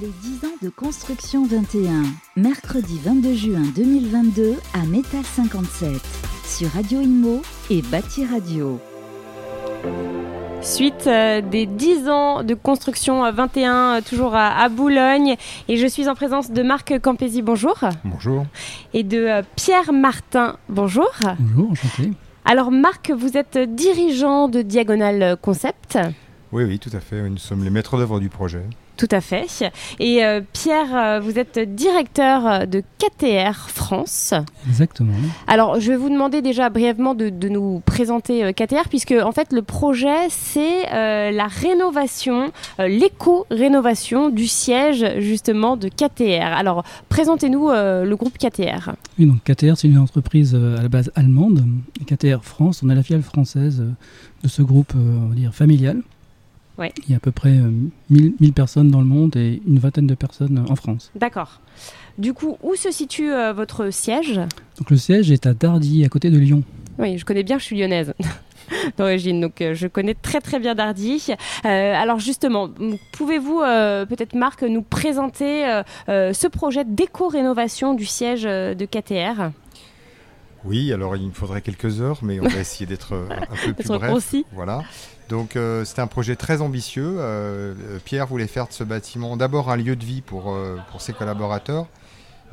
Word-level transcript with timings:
Les 0.00 0.08
10 0.08 0.46
ans 0.46 0.56
de 0.62 0.70
construction 0.70 1.44
21, 1.44 2.04
mercredi 2.36 2.98
22 3.04 3.34
juin 3.34 3.62
2022 3.76 4.54
à 4.72 4.86
Métal 4.86 5.22
57, 5.22 6.00
sur 6.46 6.70
Radio 6.70 7.02
Imo 7.02 7.42
et 7.68 7.82
Bâti 7.82 8.24
Radio. 8.24 8.80
Suite 10.62 11.06
euh, 11.06 11.42
des 11.42 11.66
10 11.66 12.08
ans 12.08 12.42
de 12.42 12.54
construction 12.54 13.30
21, 13.30 13.74
euh, 13.74 14.00
toujours 14.00 14.34
à, 14.34 14.66
Boulogne. 14.70 15.36
Et 15.68 15.76
je 15.76 15.86
suis 15.86 16.08
en 16.08 16.14
présence 16.14 16.50
de 16.50 16.62
Marc 16.62 16.98
Campesi, 16.98 17.42
bonjour. 17.42 17.78
Bonjour. 18.02 18.46
Et 18.94 19.02
de 19.02 19.18
euh, 19.18 19.42
Pierre 19.56 19.92
Martin, 19.92 20.56
bonjour. 20.70 21.10
Bonjour, 21.38 21.70
enchanté. 21.72 22.12
Alors 22.46 22.70
Marc, 22.70 23.10
vous 23.10 23.36
êtes 23.36 23.58
dirigeant 23.58 24.48
de 24.48 24.62
Diagonal 24.62 25.36
Concept. 25.42 25.98
Oui, 26.50 26.64
oui, 26.64 26.78
tout 26.78 26.90
à 26.94 27.00
fait. 27.00 27.28
Nous 27.28 27.36
sommes 27.36 27.62
les 27.62 27.70
maîtres 27.70 27.98
d'œuvre 27.98 28.20
du 28.20 28.30
projet. 28.30 28.64
Tout 28.96 29.08
à 29.10 29.20
fait. 29.20 29.46
Et 29.98 30.24
euh, 30.24 30.40
Pierre, 30.52 30.94
euh, 30.94 31.20
vous 31.20 31.38
êtes 31.38 31.58
directeur 31.58 32.66
de 32.66 32.82
KTR 32.98 33.68
France. 33.68 34.34
Exactement. 34.68 35.14
Alors, 35.46 35.80
je 35.80 35.90
vais 35.90 35.96
vous 35.96 36.10
demander 36.10 36.42
déjà 36.42 36.68
brièvement 36.68 37.14
de, 37.14 37.30
de 37.30 37.48
nous 37.48 37.80
présenter 37.84 38.44
euh, 38.44 38.52
KTR, 38.52 38.88
puisque 38.88 39.12
en 39.12 39.32
fait, 39.32 39.52
le 39.52 39.62
projet, 39.62 40.28
c'est 40.28 40.82
la 40.92 41.46
rénovation, 41.46 42.52
l'éco-rénovation 42.78 44.30
du 44.30 44.46
siège 44.46 45.04
justement 45.18 45.76
de 45.76 45.88
KTR. 45.88 46.54
Alors, 46.56 46.84
présentez-nous 47.08 47.70
le 47.70 48.14
groupe 48.14 48.36
KTR. 48.38 48.92
Oui, 49.18 49.26
donc 49.26 49.42
KTR, 49.44 49.76
c'est 49.76 49.88
une 49.88 49.98
entreprise 49.98 50.54
à 50.54 50.82
la 50.82 50.88
base 50.88 51.10
allemande. 51.14 51.64
Et 52.00 52.04
KTR 52.04 52.42
France, 52.42 52.82
on 52.84 52.90
est 52.90 52.94
la 52.94 53.02
filiale 53.02 53.22
française 53.22 53.82
de 54.42 54.48
ce 54.48 54.62
groupe, 54.62 54.92
on 54.94 55.28
va 55.28 55.34
dire, 55.34 55.54
familial. 55.54 56.02
Ouais. 56.78 56.92
Il 57.06 57.10
y 57.10 57.14
a 57.14 57.18
à 57.18 57.20
peu 57.20 57.32
près 57.32 57.52
1000, 58.10 58.34
1000, 58.40 58.52
personnes 58.52 58.90
dans 58.90 59.00
le 59.00 59.06
monde 59.06 59.36
et 59.36 59.60
une 59.66 59.78
vingtaine 59.78 60.06
de 60.06 60.14
personnes 60.14 60.64
en 60.68 60.76
France. 60.76 61.10
D'accord. 61.14 61.60
Du 62.18 62.32
coup, 62.32 62.56
où 62.62 62.74
se 62.76 62.90
situe 62.90 63.30
euh, 63.30 63.52
votre 63.52 63.90
siège? 63.90 64.40
Donc 64.78 64.90
le 64.90 64.96
siège 64.96 65.30
est 65.30 65.46
à 65.46 65.54
Dardy, 65.54 66.04
à 66.04 66.08
côté 66.08 66.30
de 66.30 66.38
Lyon. 66.38 66.62
Oui, 66.98 67.18
je 67.18 67.24
connais 67.24 67.42
bien, 67.42 67.58
je 67.58 67.64
suis 67.64 67.78
lyonnaise 67.78 68.14
d'origine, 68.98 69.40
donc 69.40 69.60
euh, 69.60 69.74
je 69.74 69.86
connais 69.86 70.14
très 70.14 70.40
très 70.40 70.58
bien 70.58 70.74
Dardy. 70.74 71.26
Euh, 71.64 71.94
alors 71.94 72.18
justement, 72.18 72.68
pouvez-vous 73.12 73.60
euh, 73.60 74.06
peut-être 74.06 74.34
Marc 74.34 74.62
nous 74.62 74.82
présenter 74.82 75.82
ce 76.06 76.46
projet 76.48 76.84
d'éco-rénovation 76.84 77.94
du 77.94 78.06
siège 78.06 78.42
de 78.44 78.84
KTR 78.84 79.50
oui, 80.64 80.92
alors 80.92 81.16
il 81.16 81.26
me 81.26 81.32
faudrait 81.32 81.60
quelques 81.60 82.00
heures, 82.00 82.20
mais 82.22 82.38
on 82.38 82.44
va 82.46 82.60
essayer 82.60 82.86
d'être 82.86 83.14
un 83.14 83.66
peu 83.66 83.72
plus 83.74 83.88
bref. 83.88 84.12
Concis. 84.12 84.46
Voilà. 84.52 84.84
Donc 85.32 85.56
euh, 85.56 85.86
c'était 85.86 86.02
un 86.02 86.06
projet 86.06 86.36
très 86.36 86.60
ambitieux. 86.60 87.14
Euh, 87.16 87.98
Pierre 88.04 88.26
voulait 88.26 88.46
faire 88.46 88.68
de 88.68 88.72
ce 88.74 88.84
bâtiment 88.84 89.38
d'abord 89.38 89.70
un 89.70 89.76
lieu 89.76 89.96
de 89.96 90.04
vie 90.04 90.20
pour, 90.20 90.52
euh, 90.52 90.76
pour 90.90 91.00
ses 91.00 91.14
collaborateurs, 91.14 91.86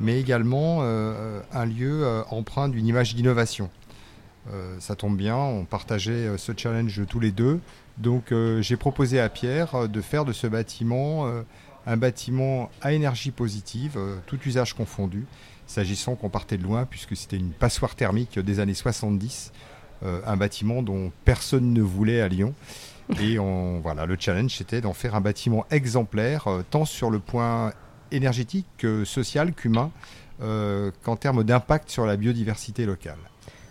mais 0.00 0.18
également 0.18 0.78
euh, 0.80 1.42
un 1.52 1.66
lieu 1.66 2.22
empreint 2.30 2.70
d'une 2.70 2.86
image 2.86 3.14
d'innovation. 3.14 3.68
ça 4.78 4.96
tombe 4.96 5.14
bien, 5.14 5.36
on 5.36 5.66
partageait 5.66 6.38
ce 6.38 6.52
challenge 6.56 7.02
tous 7.06 7.20
les 7.20 7.32
deux. 7.32 7.60
Donc 7.98 8.32
j'ai 8.60 8.78
proposé 8.78 9.20
à 9.20 9.28
Pierre 9.28 9.86
de 9.86 10.00
faire 10.00 10.24
de 10.24 10.32
ce 10.32 10.46
bâtiment 10.46 11.30
un 11.86 11.96
bâtiment 11.98 12.70
à 12.80 12.92
énergie 12.92 13.30
positive, 13.30 13.98
tout 14.26 14.38
usage 14.46 14.72
confondu, 14.72 15.26
s'agissant 15.66 16.14
qu'on 16.14 16.30
partait 16.30 16.56
de 16.56 16.62
loin 16.62 16.86
puisque 16.86 17.14
c'était 17.14 17.36
une 17.36 17.52
passoire 17.52 17.94
thermique 17.94 18.38
des 18.38 18.58
années 18.58 18.72
70 18.72 19.52
euh, 19.52 19.79
un 20.02 20.36
bâtiment 20.36 20.82
dont 20.82 21.12
personne 21.24 21.72
ne 21.72 21.82
voulait 21.82 22.20
à 22.20 22.28
Lyon. 22.28 22.54
Et 23.18 23.38
voilà, 23.82 24.06
le 24.06 24.16
challenge, 24.18 24.54
c'était 24.56 24.80
d'en 24.80 24.92
faire 24.92 25.14
un 25.14 25.20
bâtiment 25.20 25.66
exemplaire, 25.70 26.46
euh, 26.46 26.62
tant 26.68 26.84
sur 26.84 27.10
le 27.10 27.18
point 27.18 27.72
énergétique 28.12 28.66
que 28.78 29.04
social 29.04 29.52
qu'humain, 29.52 29.90
euh, 30.42 30.90
qu'en 31.02 31.16
termes 31.16 31.44
d'impact 31.44 31.90
sur 31.90 32.06
la 32.06 32.16
biodiversité 32.16 32.86
locale. 32.86 33.18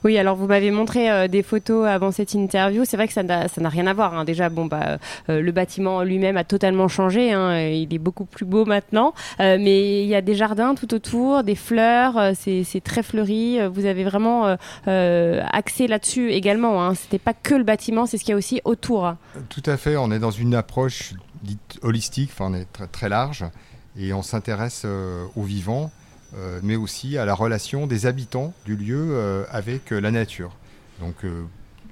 Oui, 0.03 0.17
alors 0.17 0.35
vous 0.35 0.47
m'avez 0.47 0.71
montré 0.71 1.09
euh, 1.11 1.27
des 1.27 1.43
photos 1.43 1.87
avant 1.87 2.11
cette 2.11 2.33
interview. 2.33 2.85
C'est 2.85 2.97
vrai 2.97 3.07
que 3.07 3.13
ça 3.13 3.23
n'a 3.23 3.69
rien 3.69 3.87
à 3.87 3.93
voir. 3.93 4.13
Hein. 4.13 4.23
Déjà, 4.23 4.49
bon, 4.49 4.65
bah, 4.65 4.97
euh, 5.29 5.41
le 5.41 5.51
bâtiment 5.51 6.03
lui-même 6.03 6.37
a 6.37 6.43
totalement 6.43 6.87
changé. 6.87 7.33
Hein. 7.33 7.67
Il 7.69 7.93
est 7.93 7.99
beaucoup 7.99 8.25
plus 8.25 8.45
beau 8.45 8.65
maintenant. 8.65 9.13
Euh, 9.39 9.57
mais 9.59 10.03
il 10.03 10.07
y 10.07 10.15
a 10.15 10.21
des 10.21 10.35
jardins 10.35 10.75
tout 10.75 10.93
autour, 10.93 11.43
des 11.43 11.55
fleurs. 11.55 12.33
C'est 12.35 12.83
très 12.83 13.03
fleuri. 13.03 13.59
Vous 13.67 13.85
avez 13.85 14.03
vraiment 14.03 14.57
axé 14.85 15.87
là-dessus 15.87 16.31
également. 16.31 16.83
Hein. 16.83 16.95
C'était 16.95 17.19
pas 17.19 17.33
que 17.33 17.55
le 17.55 17.63
bâtiment, 17.63 18.05
c'est 18.05 18.17
ce 18.17 18.23
qu'il 18.23 18.31
y 18.31 18.35
a 18.35 18.37
aussi 18.37 18.61
autour. 18.63 19.13
Tout 19.49 19.63
à 19.65 19.77
fait. 19.77 19.97
On 19.97 20.11
est 20.11 20.19
dans 20.19 20.31
une 20.31 20.55
approche 20.55 21.13
dite 21.43 21.79
holistique. 21.81 22.31
Enfin, 22.33 22.51
on 22.51 22.53
est 22.53 22.71
très, 22.71 22.87
très 22.87 23.09
large 23.09 23.45
et 23.97 24.13
on 24.13 24.21
s'intéresse 24.21 24.85
au 25.35 25.43
vivant. 25.43 25.91
Euh, 26.37 26.59
mais 26.61 26.75
aussi 26.75 27.17
à 27.17 27.25
la 27.25 27.33
relation 27.33 27.87
des 27.87 28.05
habitants 28.05 28.53
du 28.65 28.75
lieu 28.75 29.07
euh, 29.11 29.45
avec 29.49 29.91
euh, 29.91 29.99
la 29.99 30.11
nature. 30.11 30.51
Donc 30.99 31.15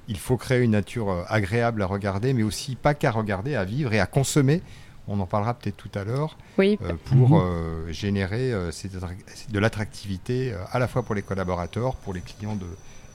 il 0.06 0.18
faut 0.18 0.36
créer 0.36 0.62
une 0.62 0.72
nature 0.72 1.24
agréable 1.28 1.82
à 1.82 1.86
regarder, 1.86 2.34
mais 2.34 2.42
aussi 2.42 2.76
pas 2.76 2.92
qu'à 2.92 3.10
regarder, 3.10 3.54
à 3.54 3.64
vivre 3.64 3.92
et 3.94 4.00
à 4.00 4.06
consommer. 4.06 4.60
On 5.06 5.18
en 5.18 5.26
parlera 5.26 5.54
peut-être 5.54 5.78
tout 5.78 5.90
à 5.94 6.04
l'heure 6.04 6.36
oui. 6.58 6.78
pour 7.06 7.38
mmh. 7.38 7.90
générer 7.90 8.50
de 8.50 9.58
l'attractivité 9.58 10.54
à 10.70 10.78
la 10.78 10.88
fois 10.88 11.02
pour 11.02 11.14
les 11.14 11.22
collaborateurs, 11.22 11.96
pour 11.96 12.12
les 12.12 12.20
clients 12.20 12.56
de, 12.56 12.66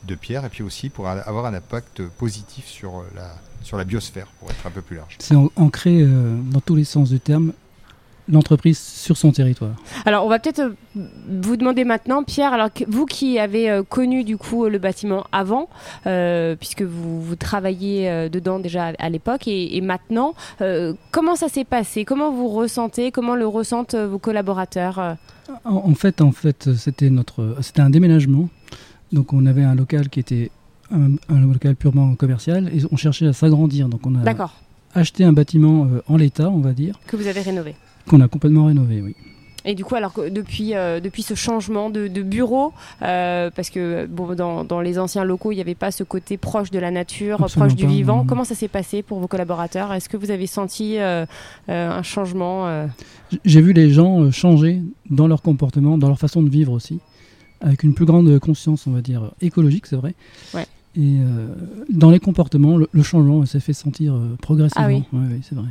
de 0.07 0.15
Pierre, 0.15 0.45
et 0.45 0.49
puis 0.49 0.63
aussi 0.63 0.89
pour 0.89 1.07
avoir 1.07 1.45
un 1.45 1.53
impact 1.53 2.01
positif 2.17 2.65
sur 2.65 3.03
la, 3.13 3.35
sur 3.61 3.77
la 3.77 3.83
biosphère, 3.83 4.25
pour 4.39 4.49
être 4.49 4.65
un 4.65 4.71
peu 4.71 4.81
plus 4.81 4.95
large. 4.95 5.17
C'est 5.19 5.35
ancré 5.55 6.03
dans 6.03 6.61
tous 6.61 6.75
les 6.75 6.85
sens 6.85 7.11
du 7.11 7.19
terme 7.19 7.53
l'entreprise 8.29 8.79
sur 8.79 9.17
son 9.17 9.31
territoire. 9.31 9.75
Alors, 10.05 10.25
on 10.25 10.29
va 10.29 10.39
peut-être 10.39 10.59
euh, 10.59 10.75
vous 11.41 11.57
demander 11.57 11.83
maintenant, 11.83 12.23
Pierre, 12.23 12.53
alors 12.53 12.71
que 12.71 12.83
vous 12.87 13.05
qui 13.05 13.37
avez 13.39 13.69
euh, 13.69 13.83
connu 13.83 14.23
du 14.23 14.37
coup 14.37 14.65
le 14.67 14.77
bâtiment 14.77 15.25
avant, 15.31 15.67
euh, 16.07 16.55
puisque 16.55 16.83
vous, 16.83 17.21
vous 17.21 17.35
travailliez 17.35 18.09
euh, 18.09 18.29
dedans 18.29 18.59
déjà 18.59 18.87
à, 18.87 18.93
à 18.97 19.09
l'époque, 19.09 19.47
et, 19.47 19.75
et, 19.75 19.81
maintenant, 19.81 20.33
comment 21.11 21.35
ça 21.35 21.49
s'est 21.49 21.65
passé? 21.65 22.05
Comment 22.05 22.31
vous 22.31 22.47
ressentez? 22.47 23.11
Comment 23.11 23.35
le 23.35 23.47
ressentent 23.47 23.95
vos 23.95 24.19
collaborateurs 24.19 25.17
en, 25.65 25.75
en, 25.75 25.95
fait, 25.95 26.21
en 26.21 26.31
fait, 26.31 26.73
c'était 26.75 27.09
notre, 27.09 27.57
c'était 27.61 27.81
un 27.81 27.89
déménagement. 27.89 28.47
Donc, 29.11 29.33
on 29.33 29.45
avait 29.45 29.63
un 29.63 29.75
local 29.75 30.09
qui 30.09 30.19
était 30.19 30.51
un, 30.91 31.15
un 31.29 31.41
local 31.41 31.75
purement 31.75 32.15
commercial, 32.15 32.69
et 32.73 32.81
on 32.91 32.95
cherchait 32.95 33.27
à 33.27 33.33
s'agrandir. 33.33 33.89
Donc, 33.89 34.05
on 34.07 34.15
a 34.15 34.49
acheté 34.95 35.25
un 35.25 35.33
bâtiment 35.33 35.87
en 36.07 36.17
l'état, 36.17 36.49
on 36.49 36.59
va 36.59 36.71
dire. 36.71 36.99
Que 37.07 37.17
vous 37.17 37.27
avez 37.27 37.41
rénové 37.41 37.75
qu'on 38.07 38.21
a 38.21 38.27
complètement 38.27 38.65
rénové, 38.65 39.01
oui. 39.01 39.15
Et 39.65 39.75
du 39.75 39.85
coup, 39.85 39.95
alors 39.95 40.13
depuis, 40.29 40.75
euh, 40.75 40.99
depuis 40.99 41.23
ce 41.23 41.35
changement 41.35 41.89
de, 41.89 42.07
de 42.07 42.21
bureau, 42.21 42.73
euh, 43.01 43.49
parce 43.55 43.69
que 43.69 44.05
bon, 44.07 44.35
dans, 44.35 44.63
dans, 44.63 44.81
les 44.81 44.99
anciens 44.99 45.23
locaux, 45.23 45.51
il 45.51 45.55
n'y 45.55 45.61
avait 45.61 45.75
pas 45.75 45.91
ce 45.91 46.03
côté 46.03 46.37
proche 46.37 46.69
de 46.69 46.79
la 46.79 46.91
nature, 46.91 47.41
Absolument 47.41 47.67
proche 47.67 47.75
du 47.77 47.87
vivant. 47.87 48.17
non. 48.17 48.25
Comment 48.25 48.43
ça 48.43 48.55
s'est 48.55 48.67
passé 48.67 49.03
pour 49.03 49.19
vos 49.19 49.27
collaborateurs? 49.27 49.93
Est-ce 49.93 50.09
que 50.09 50.17
vous 50.17 50.31
avez 50.31 50.47
senti 50.47 50.97
euh, 50.97 51.25
un 51.67 52.03
changement 52.03 52.87
J'ai 53.45 53.61
vu 53.61 53.73
les 53.73 53.89
gens 53.89 54.31
changer 54.31 54.81
dans 55.09 55.27
leur 55.27 55.41
comportement, 55.41 55.97
dans 55.97 56.09
leur 56.09 56.19
façon 56.19 56.41
de 56.41 56.49
vivre 56.49 56.73
aussi, 56.73 56.99
avec 57.61 57.83
une 57.83 57.93
plus 57.93 58.05
grande 58.05 58.37
conscience, 58.39 58.85
on 58.85 58.91
va 58.91 59.01
dire, 59.01 59.31
écologique, 59.41 59.85
c'est 59.85 59.95
vrai. 59.95 60.13
Ouais. 60.53 60.65
Et 60.95 61.15
dans 61.89 62.11
les 62.11 62.19
comportements, 62.19 62.77
le, 62.77 62.87
le 62.91 63.03
changement 63.03 63.45
s'est 63.45 63.59
fait 63.59 63.73
sentir 63.73 64.13
progressivement. 64.41 64.85
Ah 64.85 64.87
oui. 64.87 65.03
Ouais, 65.13 65.27
ouais, 65.27 65.39
c'est 65.41 65.55
vrai. 65.55 65.69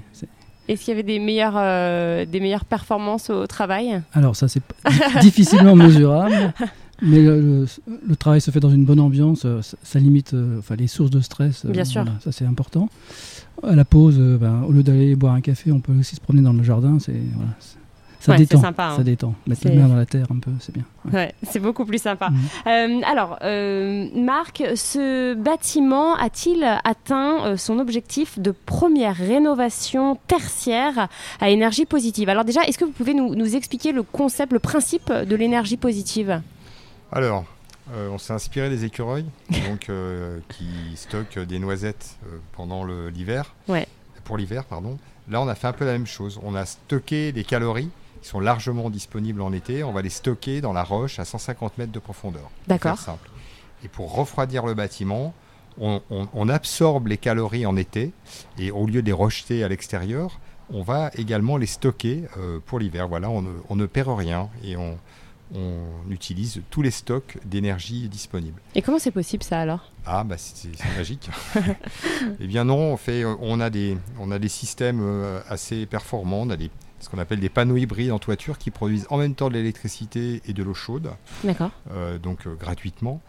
Est-ce 0.69 0.85
qu'il 0.85 0.93
y 0.93 0.95
avait 0.95 1.03
des 1.03 1.19
meilleures, 1.19 1.57
euh, 1.57 2.25
des 2.25 2.41
meilleures 2.41 2.65
performances 2.65 3.31
au 3.31 3.47
travail? 3.47 4.01
Alors 4.13 4.37
ça 4.37 4.49
c'est 4.49 4.63
difficilement 5.21 5.75
mesurable, 5.75 6.55
mais 7.03 7.21
le, 7.21 7.67
travail 8.19 8.41
se 8.41 8.51
fait 8.51 8.61
dans 8.61 8.71
une 8.71 8.85
bonne 8.85 9.01
ambiance, 9.01 9.43
ça, 9.43 9.77
ça 9.83 9.99
limite 9.99 10.35
euh, 10.35 10.61
enfin, 10.61 10.77
les 10.77 10.87
sources 10.87 11.11
de 11.11 11.21
stress. 11.21 11.67
Bien 11.67 11.85
sûr. 11.85 12.03
Voilà, 12.03 12.19
ça 12.21 12.31
c'est 12.31 12.47
important. 12.47 12.89
À 13.63 13.75
la 13.75 13.85
pause, 13.85 14.17
euh, 14.19 14.39
ben, 14.39 14.63
au 14.63 14.73
lieu 14.73 14.83
d'aller 14.83 15.15
boire 15.17 15.35
un 15.35 15.41
café, 15.41 15.73
on 15.73 15.81
peut 15.81 15.93
aussi 15.99 16.17
se 16.17 16.21
promener 16.21 16.43
dans 16.43 16.53
le 16.53 16.63
jardin. 16.63 16.99
C'est 17.01 17.21
voilà, 17.35 17.51
ça 18.23 18.33
ouais, 18.33 18.39
détend, 18.39 18.61
sympa, 18.61 18.85
hein. 18.85 18.97
ça 18.97 19.03
détend. 19.03 19.35
Mettre 19.49 19.67
les 19.67 19.75
mains 19.75 19.89
dans 19.89 19.97
la 19.97 20.07
terre 20.07 20.27
un 20.31 20.39
peu, 20.39 20.53
c'est 20.61 20.73
bien. 20.73 20.85
Ouais. 21.07 21.13
ouais 21.13 21.35
c'est 21.43 21.59
beaucoup 21.59 21.85
plus 21.85 22.01
sympa. 22.01 22.31
Mhm. 22.31 22.37
Mmh. 22.37 22.69
Euh, 22.69 23.01
alors, 23.05 23.39
euh, 23.43 24.09
Marc, 24.15 24.63
ce 24.77 25.35
bâtiment 25.35 26.15
a-t-il 26.15 26.65
atteint 26.85 27.45
euh, 27.45 27.57
son 27.57 27.81
objectif 27.81 28.39
de 28.39 28.53
première 28.53 29.17
rénovation 29.17 30.17
tertiaire 30.29 31.09
à 31.41 31.51
énergie 31.51 31.85
positive? 31.85 32.29
Alors 32.29 32.45
déjà, 32.45 32.63
est-ce 32.63 32.79
que 32.79 32.85
vous 32.85 32.93
pouvez 32.93 33.15
nous, 33.15 33.35
nous, 33.35 33.57
expliquer 33.57 33.91
le 33.91 34.05
concept, 34.05 34.53
le 34.53 34.61
principe 34.61 35.13
de 35.13 35.35
l'énergie 35.35 35.77
positive? 35.77 36.41
Alors, 37.11 37.45
euh, 37.93 38.09
on 38.09 38.19
s'est 38.19 38.33
inspiré 38.33 38.71
des 38.71 38.85
écureuils, 38.85 39.27
donc 39.69 39.89
euh, 39.89 40.39
qui 40.49 40.97
stockent 40.97 41.41
des 41.41 41.59
noisettes 41.59 42.19
euh, 42.27 42.39
pendant 42.53 42.85
l'hiver. 42.85 43.53
Ouais. 43.67 43.89
Pour 44.23 44.37
l'hiver, 44.37 44.65
pardon. 44.65 44.97
Là, 45.29 45.41
on 45.43 45.49
a 45.49 45.57
fait 45.57 45.67
un 45.67 45.73
peu 45.73 45.85
la 45.85 45.93
même 45.93 46.07
chose. 46.07 46.39
On 46.45 46.55
a 46.55 46.65
stocké 46.65 47.33
des 47.33 47.43
calories 47.43 47.91
sont 48.23 48.41
largement 48.41 48.91
disponibles 48.91 49.43
en 49.43 49.53
été. 49.53 49.85
On 49.85 49.93
va 49.93 50.03
les 50.03 50.11
stocker 50.11 50.61
dans 50.61 50.73
la 50.73 50.85
roche 50.85 51.19
à 51.19 51.25
150 51.25 51.79
mètres 51.79 51.93
de 51.93 51.99
profondeur. 51.99 52.51
D'accord. 52.69 52.99
simple. 52.99 53.31
Et 53.85 53.89
pour 53.89 54.15
refroidir 54.15 54.65
le 54.65 54.75
bâtiment, 54.75 55.35
on, 55.81 56.01
on, 56.11 56.29
on, 56.33 56.49
absorbe 56.49 57.09
les 57.09 57.17
calories 57.17 57.67
en 57.67 57.77
été 57.77 58.13
et 58.59 58.71
au 58.71 58.87
lieu 58.87 59.01
de 59.03 59.07
les 59.07 59.13
rejeter 59.13 59.65
à 59.65 59.69
l'extérieur, 59.69 60.39
on 60.73 60.83
va 60.83 61.11
également 61.17 61.57
les 61.57 61.67
stocker 61.67 62.25
pour 62.67 62.79
l'hiver. 62.79 63.09
Voilà, 63.09 63.31
on 63.31 63.43
ne, 63.43 63.51
on 63.69 63.77
ne, 63.77 63.87
perd 63.87 64.17
rien 64.19 64.49
et 64.65 64.77
on, 64.77 64.99
utilise 66.09 66.63
tous 66.71 66.81
les 66.81 66.91
stocks 66.91 67.37
d'énergie 67.45 68.09
disponibles. 68.09 68.59
Et 68.75 68.81
comment 68.81 68.99
c'est 68.99 69.11
possible 69.11 69.43
ça 69.43 69.61
alors? 69.61 69.93
Ah 70.07 70.25
bah 70.25 70.37
c'est 70.39 70.71
magique. 70.97 71.29
eh 72.41 72.47
bien 72.47 72.65
non, 72.65 72.95
on, 72.95 72.97
fait, 72.97 73.27
on, 73.27 73.61
a 73.61 73.69
des, 73.69 73.99
on 74.19 74.31
a 74.31 74.39
des 74.39 74.49
systèmes 74.49 75.01
euh, 75.03 75.43
assez 75.51 75.85
performants, 75.85 76.41
on 76.41 76.49
a 76.49 76.57
des, 76.57 76.71
ce 77.03 77.09
qu'on 77.09 77.19
appelle 77.19 77.41
des 77.41 77.49
panneaux 77.49 77.77
hybrides 77.77 78.13
en 78.13 78.19
toiture 78.19 78.59
qui 78.59 78.71
produisent 78.71 79.07
en 79.11 79.19
même 79.19 79.35
temps 79.35 79.49
de 79.49 79.55
l'électricité 79.55 80.41
et 80.47 80.53
de 80.53 80.63
l'eau 80.63 80.75
chaude. 80.75 81.11
D'accord. 81.45 81.71
Euh, 81.91 82.19
donc 82.19 82.47
euh, 82.47 82.55
gratuitement. 82.55 83.21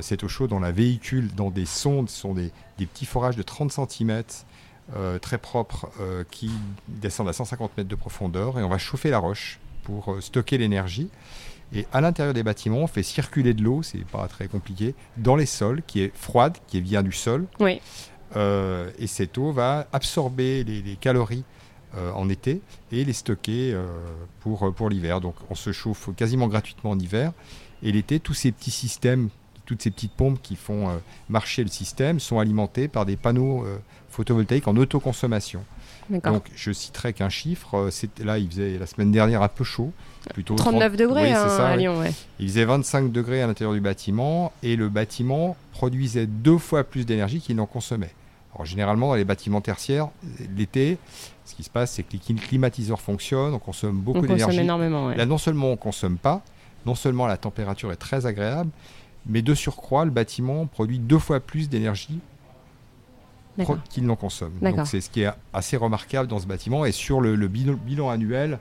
cette 0.00 0.24
eau 0.24 0.28
chaude, 0.28 0.52
on 0.52 0.60
la 0.60 0.72
véhicule 0.72 1.34
dans 1.34 1.50
des 1.50 1.66
sondes, 1.66 2.08
ce 2.08 2.20
sont 2.20 2.34
des, 2.34 2.50
des 2.78 2.86
petits 2.86 3.06
forages 3.06 3.36
de 3.36 3.42
30 3.42 3.72
cm 3.72 4.22
très 5.20 5.36
propres 5.36 5.90
qui 6.30 6.50
descendent 6.88 7.28
à 7.28 7.34
150 7.34 7.76
mètres 7.76 7.88
de 7.88 7.94
profondeur 7.94 8.58
et 8.58 8.62
on 8.62 8.68
va 8.68 8.78
chauffer 8.78 9.10
la 9.10 9.18
roche 9.18 9.58
pour 9.82 10.16
stocker 10.20 10.56
l'énergie. 10.56 11.10
Et 11.74 11.86
à 11.92 12.00
l'intérieur 12.00 12.32
des 12.32 12.42
bâtiments, 12.42 12.78
on 12.78 12.86
fait 12.86 13.02
circuler 13.02 13.52
de 13.52 13.62
l'eau, 13.62 13.82
c'est 13.82 14.04
pas 14.04 14.28
très 14.28 14.48
compliqué, 14.48 14.94
dans 15.16 15.36
les 15.36 15.46
sols, 15.46 15.82
qui 15.86 16.00
est 16.00 16.12
froide, 16.14 16.56
qui 16.68 16.80
vient 16.80 17.02
du 17.02 17.12
sol. 17.12 17.46
Oui. 17.60 17.80
Euh, 18.34 18.90
et 18.98 19.06
cette 19.06 19.38
eau 19.38 19.52
va 19.52 19.86
absorber 19.92 20.64
les, 20.64 20.96
calories 21.00 21.44
euh, 21.96 22.12
en 22.12 22.28
été 22.28 22.60
et 22.92 23.04
les 23.04 23.12
stocker 23.12 23.72
euh, 23.72 23.86
pour, 24.40 24.72
pour 24.74 24.88
l'hiver. 24.88 25.20
Donc 25.20 25.34
on 25.50 25.54
se 25.54 25.72
chauffe 25.72 26.10
quasiment 26.16 26.48
gratuitement 26.48 26.90
en 26.90 26.98
hiver. 26.98 27.32
Et 27.82 27.92
l'été, 27.92 28.20
tous 28.20 28.34
ces 28.34 28.52
petits 28.52 28.70
systèmes, 28.70 29.28
toutes 29.64 29.82
ces 29.82 29.90
petites 29.90 30.12
pompes 30.12 30.40
qui 30.42 30.56
font 30.56 30.88
marcher 31.28 31.62
le 31.62 31.68
système 31.68 32.20
sont 32.20 32.38
alimentés 32.38 32.88
par 32.88 33.04
des 33.04 33.16
panneaux 33.16 33.66
photovoltaïques 34.10 34.68
en 34.68 34.76
autoconsommation. 34.76 35.62
Donc 36.08 36.44
je 36.54 36.72
citerai 36.72 37.12
qu'un 37.12 37.28
chiffre, 37.28 37.90
là 38.22 38.38
il 38.38 38.48
faisait 38.48 38.78
la 38.78 38.86
semaine 38.86 39.10
dernière 39.10 39.42
un 39.42 39.48
peu 39.48 39.64
chaud, 39.64 39.92
plutôt 40.32 40.54
39 40.54 40.96
degrés 40.96 41.32
hein, 41.32 41.42
à 41.42 41.76
Lyon. 41.76 41.98
Ouais. 41.98 42.12
Il 42.38 42.48
faisait 42.48 42.64
25 42.64 43.10
degrés 43.10 43.42
à 43.42 43.46
l'intérieur 43.46 43.74
du 43.74 43.80
bâtiment 43.80 44.52
et 44.62 44.76
le 44.76 44.88
bâtiment 44.88 45.56
produisait 45.72 46.26
deux 46.26 46.58
fois 46.58 46.84
plus 46.84 47.04
d'énergie 47.04 47.40
qu'il 47.40 47.56
n'en 47.56 47.66
consommait. 47.66 48.14
Alors 48.56 48.64
généralement 48.64 49.08
dans 49.08 49.14
les 49.14 49.24
bâtiments 49.26 49.60
tertiaires, 49.60 50.08
l'été, 50.56 50.96
ce 51.44 51.54
qui 51.54 51.62
se 51.62 51.68
passe 51.68 51.92
c'est 51.92 52.02
que 52.02 52.12
les 52.12 52.34
climatiseurs 52.34 53.00
fonctionnent, 53.00 53.52
on 53.52 53.58
consomme 53.58 54.00
beaucoup 54.00 54.26
d'énergie. 54.26 54.60
énormément. 54.60 55.10
Là 55.10 55.26
non 55.26 55.36
seulement 55.36 55.70
on 55.72 55.76
consomme 55.76 56.16
pas, 56.16 56.42
non 56.86 56.94
seulement 56.94 57.26
la 57.26 57.36
température 57.36 57.92
est 57.92 57.96
très 57.96 58.24
agréable, 58.24 58.70
mais 59.26 59.42
de 59.42 59.54
surcroît 59.54 60.06
le 60.06 60.10
bâtiment 60.10 60.66
produit 60.66 60.98
deux 60.98 61.18
fois 61.18 61.40
plus 61.40 61.68
d'énergie 61.68 62.18
qu'il 63.90 64.06
n'en 64.06 64.16
consomme. 64.16 64.54
Donc 64.62 64.86
c'est 64.86 65.02
ce 65.02 65.10
qui 65.10 65.22
est 65.22 65.30
assez 65.52 65.76
remarquable 65.76 66.28
dans 66.28 66.38
ce 66.38 66.46
bâtiment 66.46 66.86
et 66.86 66.92
sur 66.92 67.20
le, 67.20 67.36
bilan 67.48 68.08
annuel 68.08 68.58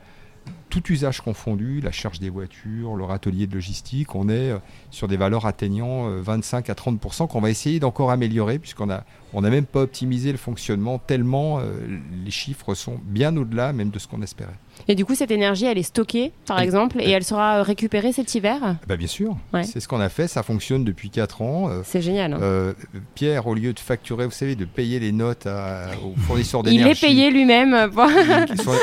tout 0.70 0.92
usage 0.92 1.22
confondu, 1.22 1.80
la 1.80 1.92
charge 1.92 2.20
des 2.20 2.30
voitures, 2.30 2.96
leur 2.96 3.12
atelier 3.12 3.48
de 3.48 3.54
logistique, 3.54 4.14
on 4.14 4.28
est 4.28 4.52
euh, 4.52 4.58
sur 4.92 5.08
des 5.08 5.16
valeurs 5.16 5.46
atteignant 5.46 6.10
25 6.10 6.70
euh, 6.70 6.74
à 6.74 6.76
30% 6.76 7.28
qu'on 7.30 7.40
va 7.40 7.50
essayer 7.50 7.80
d'encore 7.80 8.12
améliorer 8.12 8.60
puisqu'on 8.60 8.90
a 8.90 9.06
on 9.34 9.42
n'a 9.42 9.50
même 9.50 9.66
pas 9.66 9.82
optimisé 9.82 10.32
le 10.32 10.38
fonctionnement 10.38 11.00
tellement 11.00 11.60
euh, 11.60 11.64
les 12.26 12.32
chiffres 12.32 12.74
sont 12.74 13.00
bien 13.04 13.36
au-delà 13.38 13.72
même 13.72 13.90
de 13.90 14.00
ce 14.00 14.08
qu'on 14.08 14.22
espérait. 14.22 14.60
Et 14.88 14.96
du 14.96 15.06
coup, 15.06 15.16
cette 15.16 15.32
énergie, 15.32 15.66
elle 15.66 15.78
est 15.78 15.84
stockée, 15.84 16.32
par 16.46 16.60
exemple, 16.60 16.98
et 17.00 17.10
elle 17.10 17.24
sera 17.24 17.64
récupérée 17.64 18.12
cet 18.14 18.34
hiver? 18.36 18.78
Bah 18.88 18.98
Bien 18.98 19.08
sûr. 19.08 19.36
C'est 19.64 19.80
ce 19.80 19.88
qu'on 19.88 20.00
a 20.00 20.10
fait. 20.10 20.28
Ça 20.28 20.44
fonctionne 20.44 20.84
depuis 20.84 21.10
4 21.10 21.42
ans. 21.42 21.70
C'est 21.84 22.02
génial. 22.02 22.34
Hein. 22.34 22.74
Pierre, 23.14 23.48
au 23.48 23.54
lieu 23.54 23.74
de 23.74 23.80
facturer, 23.80 24.26
vous 24.26 24.32
savez, 24.32 24.56
de 24.56 24.66
payer 24.66 25.00
les 25.00 25.12
notes 25.12 25.48
aux 26.04 26.20
fournisseurs 26.22 26.64
d'énergie. 26.64 26.86
Il 26.86 26.92
est 26.92 27.08
payé 27.08 27.32
lui-même. 27.32 27.90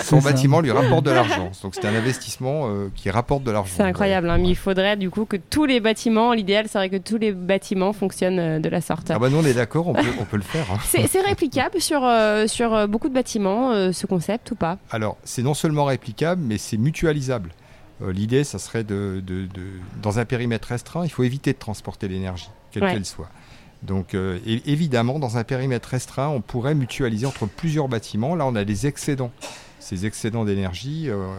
son, 0.02 0.18
bâtiment 0.22 0.60
lui 0.60 0.70
rapporte 0.70 1.04
de 1.04 1.10
l'argent. 1.10 1.50
Donc 1.62 1.74
c'est 1.74 1.86
un 1.86 1.94
investissement 1.94 2.68
euh, 2.68 2.90
qui 2.94 3.10
rapporte 3.10 3.44
de 3.44 3.50
l'argent. 3.50 3.72
C'est 3.76 3.82
incroyable, 3.82 4.30
hein, 4.30 4.38
mais 4.38 4.48
il 4.48 4.56
faudrait 4.56 4.96
du 4.96 5.10
coup 5.10 5.24
que 5.24 5.36
tous 5.36 5.64
les 5.64 5.80
bâtiments, 5.80 6.32
l'idéal 6.32 6.68
serait 6.68 6.88
que 6.88 6.96
tous 6.96 7.18
les 7.18 7.32
bâtiments 7.32 7.92
fonctionnent 7.92 8.38
euh, 8.38 8.58
de 8.58 8.68
la 8.68 8.80
sorte. 8.80 9.10
Ah 9.10 9.18
bah 9.18 9.28
nous 9.28 9.38
on 9.38 9.44
est 9.44 9.54
d'accord, 9.54 9.88
on 9.88 9.94
peut, 9.94 10.36
le 10.36 10.42
faire. 10.42 10.66
Hein. 10.72 10.78
C'est 10.82 11.20
réplicable 11.20 11.80
sur, 11.80 12.04
euh, 12.04 12.46
sur 12.46 12.88
beaucoup 12.88 13.08
de 13.08 13.14
bâtiments, 13.14 13.92
ce 13.92 14.06
concept 14.06 14.50
ou 14.50 14.54
pas? 14.54 14.78
Alors 14.90 15.16
c'est 15.24 15.42
non 15.42 15.54
seulement 15.54 15.81
réplicable, 15.84 16.42
mais 16.42 16.58
c'est 16.58 16.76
mutualisable. 16.76 17.50
L'idée, 18.00 18.42
ça 18.42 18.58
serait 18.58 18.82
de, 18.82 19.22
dans 20.02 20.18
un 20.18 20.24
périmètre 20.24 20.68
restreint, 20.68 21.04
il 21.04 21.10
faut 21.10 21.22
éviter 21.22 21.52
de 21.52 21.58
transporter 21.58 22.08
l'énergie, 22.08 22.50
quelle 22.72 22.82
qu'elle 22.82 23.04
soit. 23.04 23.28
Donc 23.82 24.14
évidemment, 24.46 25.20
dans 25.20 25.36
un 25.36 25.44
périmètre 25.44 25.88
restreint, 25.88 26.28
on 26.28 26.40
pourrait 26.40 26.74
mutualiser 26.74 27.26
entre 27.26 27.46
plusieurs 27.46 27.88
bâtiments. 27.88 28.34
Là, 28.34 28.46
on 28.46 28.56
a 28.56 28.64
des 28.64 28.88
excédents 28.88 29.30
ces 29.82 30.06
excédents 30.06 30.44
d'énergie 30.44 31.08
euh, 31.08 31.14
euh, 31.14 31.34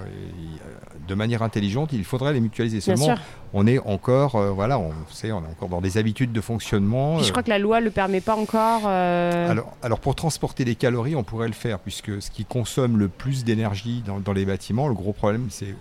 de 1.07 1.15
manière 1.15 1.41
intelligente, 1.41 1.91
il 1.93 2.03
faudrait 2.03 2.33
les 2.33 2.41
mutualiser. 2.41 2.81
Seulement, 2.81 3.15
on 3.53 3.65
est 3.65 3.79
encore, 3.79 4.35
euh, 4.35 4.51
voilà, 4.51 4.77
on, 4.77 4.91
sait, 5.09 5.31
on 5.31 5.39
est 5.43 5.47
encore 5.47 5.69
dans 5.69 5.81
des 5.81 5.97
habitudes 5.97 6.33
de 6.33 6.41
fonctionnement. 6.41 7.19
je 7.19 7.31
crois 7.31 7.43
que 7.43 7.49
la 7.49 7.59
loi 7.59 7.79
ne 7.79 7.85
le 7.85 7.91
permet 7.91 8.21
pas 8.21 8.35
encore. 8.35 8.85
Alors, 8.87 9.75
alors, 9.81 9.99
pour 9.99 10.15
transporter 10.15 10.65
des 10.65 10.75
calories, 10.75 11.15
on 11.15 11.23
pourrait 11.23 11.47
le 11.47 11.53
faire, 11.53 11.79
puisque 11.79 12.21
ce 12.21 12.29
qui 12.29 12.43
consomme 12.45 12.97
le 12.97 13.07
plus 13.07 13.43
d'énergie 13.43 14.03
dans, 14.05 14.33
les 14.33 14.45
bâtiments, 14.45 14.87
le 14.87 14.93
gros 14.93 15.13
problème, 15.13 15.47
c'est 15.49 15.75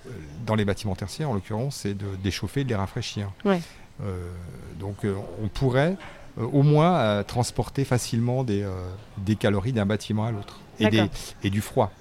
dans 0.47 0.55
les 0.55 0.65
bâtiments 0.65 0.95
tertiaires, 0.95 1.31
en 1.31 1.35
l'occurrence, 1.35 1.77
c'est 1.83 1.95
de 1.95 2.07
déchauffer, 2.23 2.65
de 2.65 2.69
les 2.69 2.75
rafraîchir. 2.75 3.31
donc, 4.79 4.99
on 5.43 5.49
pourrait 5.49 5.97
au 6.41 6.63
moins 6.63 7.23
transporter 7.25 7.85
facilement 7.85 8.45
des, 8.45 8.65
des 9.19 9.37
calories 9.37 9.73
d'un 9.73 9.87
bâtiment 9.87 10.27
à 10.27 10.31
l'autre 10.31 10.61
et, 10.81 10.89
et 11.43 11.51
du 11.51 11.61
froid. 11.61 11.93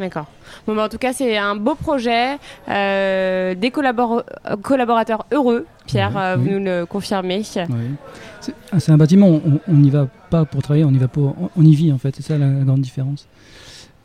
D'accord. 0.00 0.26
Bon, 0.66 0.74
bah, 0.74 0.86
en 0.86 0.88
tout 0.88 0.96
cas, 0.96 1.12
c'est 1.12 1.36
un 1.36 1.54
beau 1.54 1.74
projet, 1.74 2.38
euh, 2.70 3.54
des 3.54 3.70
collaborateurs 3.70 5.26
heureux. 5.30 5.66
Pierre, 5.86 6.16
euh, 6.16 6.36
vous 6.36 6.50
nous 6.50 6.64
le 6.64 6.86
confirmez. 6.86 7.42
C'est 7.42 7.66
un 8.88 8.96
bâtiment, 8.96 9.40
on 9.68 9.74
n'y 9.74 9.90
va 9.90 10.08
pas 10.30 10.46
pour 10.46 10.62
travailler, 10.62 10.86
on 10.86 10.92
y 10.92 10.98
va 10.98 11.06
pour, 11.06 11.36
on, 11.54 11.62
y 11.62 11.74
vit 11.74 11.92
en 11.92 11.98
fait. 11.98 12.16
C'est 12.16 12.22
ça 12.22 12.38
la, 12.38 12.48
grande 12.48 12.80
différence. 12.80 13.28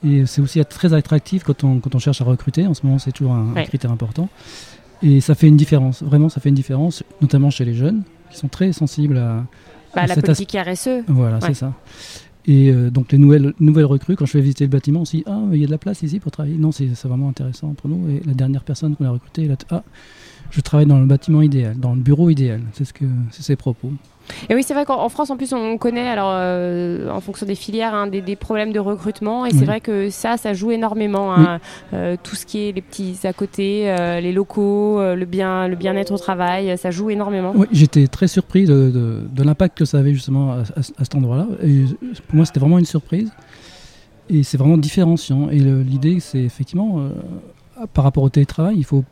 Et 0.03 0.25
c'est 0.25 0.41
aussi 0.41 0.63
très 0.65 0.93
attractif 0.93 1.45
quand 1.45 1.63
on, 1.63 1.79
quand 1.79 1.95
on 1.95 1.99
cherche 1.99 2.19
à 2.19 2.25
recruter. 2.25 2.67
En 2.67 2.73
ce 2.73 2.85
moment, 2.85 2.99
c'est 2.99 3.13
toujours 3.13 3.33
un, 3.33 3.53
critère 3.63 3.91
important. 3.91 4.27
Et 5.01 5.21
ça 5.21 5.33
fait 5.33 5.47
une 5.47 5.57
différence. 5.57 6.03
Vraiment, 6.03 6.27
ça 6.27 6.41
fait 6.41 6.49
une 6.49 6.55
différence, 6.55 7.03
notamment 7.21 7.49
chez 7.49 7.63
les 7.63 7.73
jeunes 7.73 8.03
qui 8.29 8.37
sont 8.37 8.49
très 8.49 8.73
sensibles 8.73 9.17
à, 9.17 9.45
bah, 9.95 10.07
la 10.07 10.15
politique 10.15 10.57
RSE. 10.59 10.89
Voilà, 11.07 11.39
c'est 11.39 11.53
ça. 11.53 11.71
Et 12.47 12.69
euh, 12.69 12.89
donc 12.91 13.11
les 13.11 13.17
nouvelles, 13.17 13.53
nouvelles 13.59 13.85
recrues, 13.85 14.15
quand 14.15 14.25
je 14.25 14.33
vais 14.33 14.41
visiter 14.41 14.65
le 14.65 14.69
bâtiment, 14.69 15.01
on 15.01 15.05
se 15.05 15.17
dit 15.17 15.23
Ah, 15.25 15.41
il 15.51 15.59
y 15.59 15.63
a 15.63 15.65
de 15.65 15.71
la 15.71 15.77
place 15.77 16.03
ici 16.03 16.19
pour 16.19 16.31
travailler. 16.31 16.57
Non, 16.57 16.71
c'est 16.71 16.85
vraiment 17.03 17.29
intéressant 17.29 17.73
pour 17.73 17.89
nous. 17.89 18.09
Et 18.09 18.21
la 18.25 18.33
dernière 18.33 18.63
personne 18.63 18.95
qu'on 18.95 19.05
a 19.05 19.09
recrutée, 19.09 19.45
elle 19.45 19.51
a 19.51 19.57
Ah, 19.71 19.83
je 20.51 20.61
travaille 20.61 20.85
dans 20.85 20.99
le 20.99 21.05
bâtiment 21.05 21.41
idéal, 21.41 21.77
dans 21.77 21.93
le 21.93 22.01
bureau 22.01 22.29
idéal. 22.29 22.61
C'est 22.73 22.85
ce 22.85 22.93
que 22.93 23.05
c'est 23.31 23.43
ses 23.43 23.55
propos. 23.55 23.91
Et 24.49 24.55
oui, 24.55 24.63
c'est 24.63 24.73
vrai 24.73 24.85
qu'en 24.85 25.07
France, 25.09 25.29
en 25.29 25.37
plus, 25.37 25.53
on 25.53 25.77
connaît, 25.77 26.07
alors, 26.07 26.31
euh, 26.31 27.09
en 27.09 27.21
fonction 27.21 27.45
des 27.45 27.55
filières, 27.55 27.93
hein, 27.93 28.07
des, 28.07 28.35
problèmes 28.35 28.73
de 28.73 28.79
recrutement. 28.79 29.45
Et 29.45 29.51
c'est 29.51 29.65
vrai 29.65 29.81
que 29.81 30.09
ça, 30.09 30.37
ça 30.37 30.53
joue 30.53 30.71
énormément. 30.71 31.33
Hein. 31.33 31.59
Euh, 31.93 32.15
tout 32.21 32.35
ce 32.35 32.45
qui 32.45 32.67
est 32.67 32.71
les 32.71 32.81
petits 32.81 33.17
à 33.23 33.33
côté, 33.33 33.89
euh, 33.89 34.19
les 34.19 34.31
locaux, 34.31 34.99
le 34.99 35.25
bien, 35.25 35.67
le 35.67 35.75
bien-être 35.75 36.11
au 36.11 36.17
travail, 36.17 36.77
ça 36.77 36.91
joue 36.91 37.09
énormément. 37.09 37.53
Oui, 37.55 37.67
j'étais 37.71 38.07
très 38.07 38.27
surpris 38.27 38.65
de, 38.65 38.91
de, 39.29 39.43
l'impact 39.43 39.77
que 39.77 39.85
ça 39.85 39.99
avait 39.99 40.13
justement 40.13 40.53
à, 40.53 40.81
cet 40.81 41.15
endroit-là. 41.15 41.47
Et 41.63 41.83
pour 42.27 42.35
moi, 42.35 42.45
c'était 42.45 42.59
vraiment 42.59 42.79
une 42.79 42.85
surprise. 42.85 43.31
Et 44.29 44.43
c'est 44.43 44.57
vraiment 44.57 44.77
différenciant. 44.77 45.49
Et 45.49 45.59
l'idée, 45.59 46.19
c'est 46.19 46.41
effectivement, 46.41 47.09
par 47.93 48.03
rapport 48.03 48.23
au 48.23 48.29
télétravail, 48.29 48.75
il 48.77 48.85
faut 48.85 49.03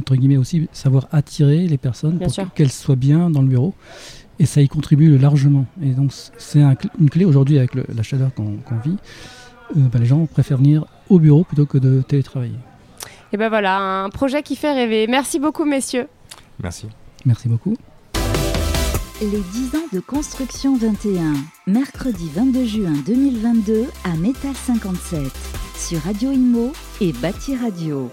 entre 0.00 0.16
guillemets 0.16 0.36
aussi 0.36 0.68
savoir 0.72 1.08
attirer 1.12 1.66
les 1.66 1.78
personnes 1.78 2.18
pour 2.18 2.52
qu'elles 2.54 2.72
soient 2.72 2.96
bien 2.96 3.30
dans 3.30 3.42
le 3.42 3.48
bureau 3.48 3.74
et 4.38 4.46
ça 4.46 4.60
y 4.60 4.68
contribue 4.68 5.18
largement. 5.18 5.66
Et 5.82 5.90
donc 5.90 6.12
c'est 6.38 6.62
une 6.98 7.10
clé 7.10 7.24
aujourd'hui 7.24 7.58
avec 7.58 7.74
la 7.74 8.02
chaleur 8.02 8.34
qu'on 8.34 8.58
vit. 8.84 8.96
Euh, 9.76 9.80
bah, 9.92 9.98
les 9.98 10.06
gens 10.06 10.26
préfèrent 10.26 10.58
venir 10.58 10.84
au 11.08 11.18
bureau 11.18 11.44
plutôt 11.44 11.66
que 11.66 11.78
de 11.78 12.02
télétravailler. 12.02 12.58
Et 13.32 13.36
ben 13.36 13.48
voilà, 13.48 13.78
un 13.78 14.10
projet 14.10 14.42
qui 14.42 14.56
fait 14.56 14.72
rêver. 14.72 15.06
Merci 15.06 15.38
beaucoup 15.38 15.64
messieurs. 15.64 16.08
Merci. 16.62 16.86
Merci 17.24 17.48
beaucoup. 17.48 17.76
Les 19.20 19.28
10 19.28 19.76
ans 19.76 19.88
de 19.92 20.00
construction 20.00 20.76
21, 20.76 21.34
mercredi 21.68 22.28
22 22.34 22.64
juin 22.64 22.92
2022 23.06 23.86
à 24.04 24.16
Métal 24.16 24.54
57, 24.54 25.20
sur 25.76 26.00
Radio 26.00 26.32
Imo 26.32 26.72
et 27.00 27.12
Bâti 27.12 27.56
Radio. 27.56 28.10